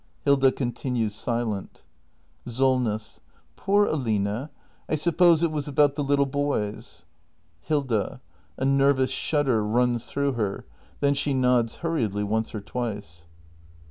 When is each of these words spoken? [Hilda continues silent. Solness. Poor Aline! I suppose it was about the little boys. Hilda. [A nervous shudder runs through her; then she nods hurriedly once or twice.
[Hilda 0.25 0.51
continues 0.51 1.13
silent. 1.13 1.83
Solness. 2.47 3.19
Poor 3.55 3.85
Aline! 3.85 4.49
I 4.89 4.95
suppose 4.95 5.43
it 5.43 5.51
was 5.51 5.67
about 5.67 5.93
the 5.93 6.03
little 6.03 6.25
boys. 6.25 7.05
Hilda. 7.61 8.19
[A 8.57 8.65
nervous 8.65 9.11
shudder 9.11 9.63
runs 9.63 10.07
through 10.09 10.31
her; 10.33 10.65
then 11.01 11.13
she 11.13 11.35
nods 11.35 11.75
hurriedly 11.85 12.23
once 12.23 12.55
or 12.55 12.61
twice. 12.61 13.25